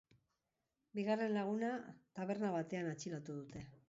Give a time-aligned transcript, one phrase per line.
[0.99, 1.69] Bigarren laguna
[2.21, 3.63] taberna batean atxilotu dute.